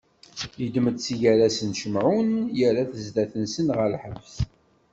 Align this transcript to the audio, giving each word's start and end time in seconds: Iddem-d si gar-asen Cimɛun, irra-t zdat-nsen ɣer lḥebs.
Iddem-d 0.65 0.97
si 1.05 1.15
gar-asen 1.21 1.71
Cimɛun, 1.79 2.29
irra-t 2.65 2.93
zdat-nsen 3.05 3.67
ɣer 3.77 3.87
lḥebs. 3.95 4.33